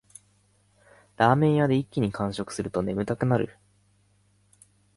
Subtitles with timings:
[1.15, 3.55] ラーメン屋で一気に完食すると眠たくなる